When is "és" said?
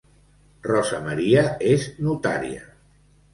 1.75-1.85